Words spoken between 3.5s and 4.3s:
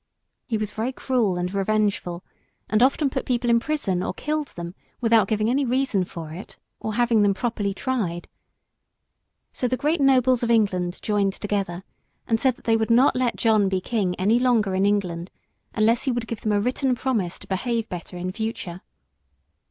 in prison or